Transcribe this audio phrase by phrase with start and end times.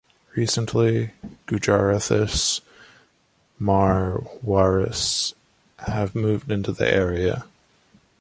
[0.35, 1.11] Recently
[1.45, 2.61] Gujarathis,
[3.61, 5.35] Marwaris
[5.77, 7.45] have moved into the area.